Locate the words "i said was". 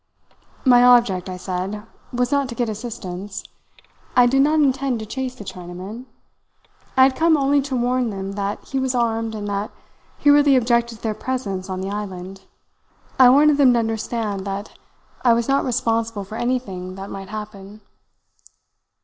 1.29-2.31